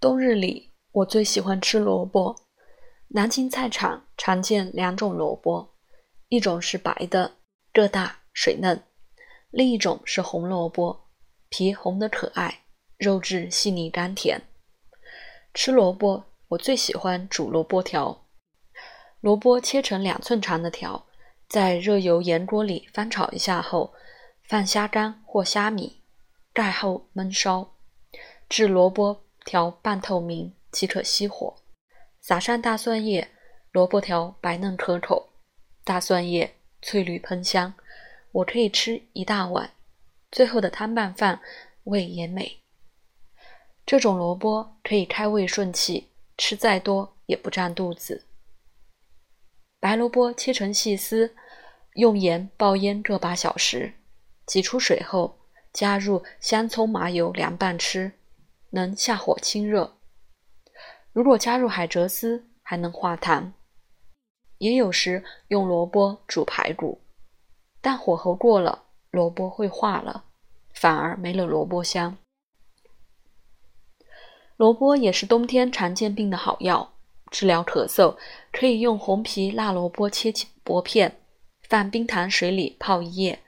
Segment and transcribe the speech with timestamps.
[0.00, 2.36] 冬日里，我最喜欢吃萝卜。
[3.08, 5.74] 南京菜场常见两种萝卜，
[6.28, 7.38] 一种是白的，
[7.72, 8.76] 个大水嫩；
[9.50, 11.08] 另一种是红萝卜，
[11.48, 12.62] 皮红的可爱，
[12.96, 14.40] 肉质细腻甘甜。
[15.52, 18.28] 吃萝卜，我最喜欢煮萝卜条。
[19.20, 21.08] 萝卜切成两寸长的条，
[21.48, 23.92] 在热油盐锅里翻炒一下后，
[24.44, 26.04] 放虾干或虾米，
[26.52, 27.74] 盖后焖烧，
[28.48, 29.24] 至萝卜。
[29.48, 31.56] 条半透明即可熄火，
[32.20, 33.30] 撒上大蒜叶，
[33.72, 35.30] 萝卜条白嫩可口，
[35.84, 37.72] 大蒜叶翠绿喷香，
[38.30, 39.70] 我可以吃一大碗。
[40.30, 41.40] 最后的汤拌饭
[41.84, 42.58] 味也美。
[43.86, 48.26] 这种萝卜可以开胃顺气，吃再多也不占肚子。
[49.80, 51.34] 白萝卜切成细丝，
[51.94, 53.94] 用盐爆腌个把小时，
[54.44, 55.38] 挤出水后
[55.72, 58.12] 加入香葱麻油凉拌吃。
[58.70, 59.96] 能下火清热，
[61.12, 63.52] 如果加入海蜇丝，还能化痰。
[64.58, 67.00] 也有时用萝卜煮排骨，
[67.80, 70.24] 但火候过了，萝卜会化了，
[70.74, 72.18] 反而没了萝卜香。
[74.56, 76.92] 萝卜也是冬天常见病的好药，
[77.30, 78.16] 治疗咳嗽
[78.52, 80.32] 可以用红皮辣萝卜切
[80.64, 81.20] 薄片，
[81.68, 83.38] 放冰糖水里泡一夜，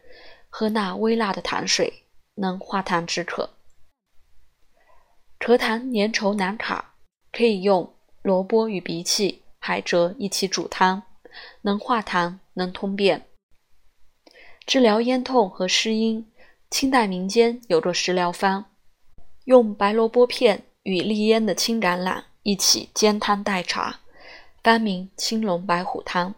[0.48, 2.04] 喝那微辣的糖水，
[2.36, 3.50] 能化痰止咳。
[5.40, 6.92] 咳痰粘稠难卡，
[7.32, 11.02] 可以用萝卜与荸荠、海蜇一起煮汤，
[11.62, 13.26] 能化痰，能通便。
[14.66, 16.30] 治疗咽痛和湿音，
[16.70, 18.66] 清代民间有个食疗方，
[19.44, 24.00] 用白萝卜片与利咽的青橄榄一起煎汤代茶，
[24.60, 26.34] 单名青龙白虎汤。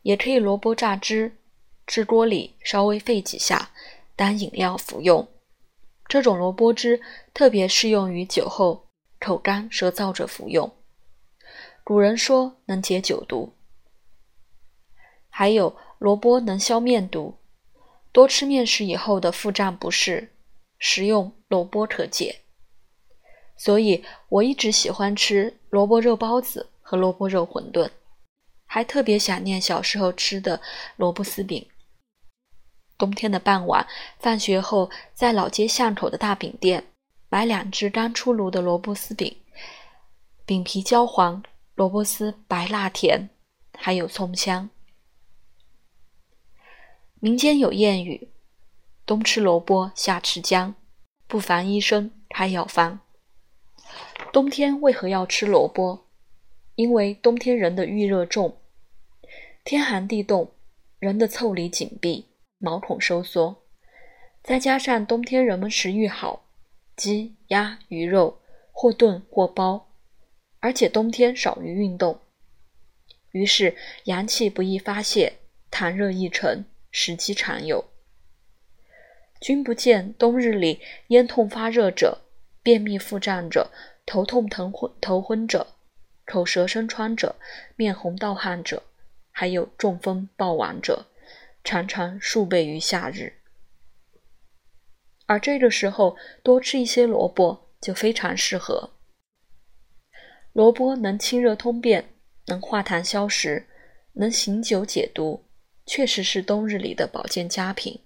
[0.00, 1.36] 也可以萝卜榨汁，
[1.86, 3.70] 至锅里稍微沸几下，
[4.16, 5.28] 当饮料服用。
[6.06, 7.00] 这种萝卜汁
[7.32, 8.86] 特别适用于酒后
[9.18, 10.72] 口干舌燥者服用。
[11.82, 13.52] 古人说能解酒毒，
[15.28, 17.36] 还有萝卜能消面毒。
[18.12, 20.32] 多吃面食以后的腹胀不适，
[20.78, 22.42] 食用萝卜可解。
[23.56, 27.90] 所以我一直喜欢吃萝卜肉包子和萝卜肉馄饨，
[28.66, 30.60] 还特别想念小时候吃的
[30.96, 31.66] 萝卜丝饼。
[33.04, 33.86] 冬天的傍晚，
[34.18, 36.86] 放学后在老街巷口的大饼店
[37.28, 39.36] 买两只刚出炉的萝卜丝饼，
[40.46, 41.42] 饼皮焦黄，
[41.74, 43.28] 萝卜丝白辣甜，
[43.76, 44.70] 还有葱香。
[47.20, 48.30] 民间有谚语
[49.04, 50.74] ：“冬吃萝卜，夏吃姜”，
[51.28, 53.00] 不妨医生开药方。
[54.32, 56.06] 冬天为何要吃萝卜？
[56.76, 58.56] 因为冬天人的预热重，
[59.62, 60.50] 天寒地冻，
[60.98, 62.28] 人的腠理紧闭。
[62.64, 63.62] 毛孔收缩，
[64.42, 66.46] 再加上冬天人们食欲好，
[66.96, 68.40] 鸡、鸭、鱼肉
[68.72, 69.88] 或炖或煲，
[70.60, 72.20] 而且冬天少于运动，
[73.32, 75.34] 于是阳气不易发泄，
[75.70, 77.84] 痰热易沉，时机常有。
[79.42, 82.22] 君不见冬日里咽痛发热者、
[82.62, 83.70] 便秘腹胀者、
[84.06, 85.66] 头痛疼昏头昏者、
[86.24, 87.36] 口舌生疮者、
[87.76, 88.82] 面红盗汗者，
[89.30, 91.04] 还有中风暴亡者。
[91.64, 93.32] 常常数倍于夏日，
[95.24, 98.90] 而这个时候多吃一些萝卜就非常适合。
[100.52, 102.10] 萝卜能清热通便，
[102.46, 103.66] 能化痰消食，
[104.12, 105.42] 能醒酒解毒，
[105.86, 107.98] 确实是冬日里的保健佳品。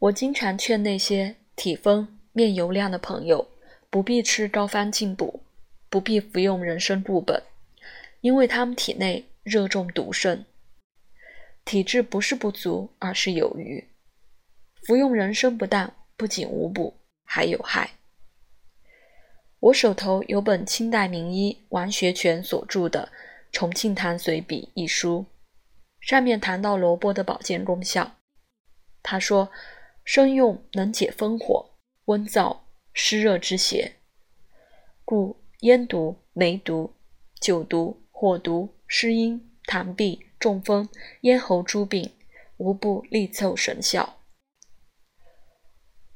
[0.00, 3.48] 我经常劝那些体丰、面油亮的朋友，
[3.88, 5.44] 不必吃膏方进补，
[5.88, 7.40] 不必服用人参固本，
[8.20, 10.44] 因为他们体内热重毒盛。
[11.64, 13.88] 体质不是不足，而是有余。
[14.86, 16.94] 服用人参不但，不仅无补，
[17.24, 17.92] 还有害。
[19.60, 23.10] 我手头有本清代名医王学全所著的
[23.50, 25.24] 《重庆堂随笔》一书，
[26.00, 28.16] 上面谈到萝卜的保健功效。
[29.02, 29.50] 他说，
[30.04, 31.70] 生用能解风火、
[32.04, 32.58] 温燥、
[32.92, 33.94] 湿热之邪，
[35.02, 36.92] 故咽毒、梅毒、
[37.40, 40.26] 酒毒、火毒、湿阴、痰闭。
[40.44, 40.86] 中风、
[41.22, 42.12] 咽喉诸病，
[42.58, 44.18] 无不利凑神效。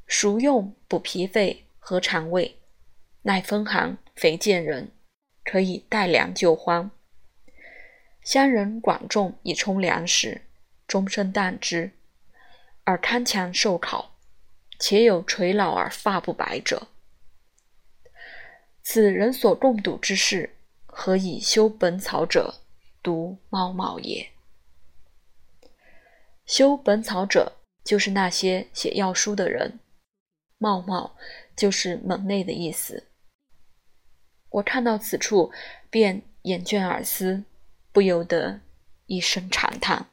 [0.06, 2.58] 熟用补脾肺、和肠胃，
[3.22, 4.92] 耐风寒、肥健人，
[5.46, 6.90] 可以带凉救荒。
[8.20, 10.42] 乡人广种以充粮食，
[10.86, 11.92] 终身啖之，
[12.84, 14.18] 而康强寿考，
[14.78, 16.88] 且有垂老而发不白者。
[18.82, 20.54] 此人所共睹之事，
[20.84, 22.56] 何以修本草者？
[23.02, 24.30] 读茂茂也。
[26.46, 29.80] 修本草者，就是那些写药书的人。
[30.56, 31.16] 茂茂
[31.54, 33.06] 就是门内的意思。
[34.50, 35.52] 我看到此处，
[35.90, 37.44] 便眼倦耳思，
[37.92, 38.60] 不由得
[39.06, 40.06] 一声长叹。